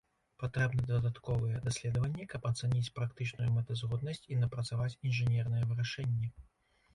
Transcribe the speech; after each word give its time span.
Патрэбны 0.43 0.85
дадатковыя 0.91 1.59
даследванні 1.65 2.25
каб 2.31 2.47
ацаніць 2.51 2.89
практычную 2.97 3.49
мэтазгоднасць 3.59 4.25
і 4.33 4.39
напрацаваць 4.45 4.97
інжынерныя 5.11 5.69
вырашэнні. 5.75 6.33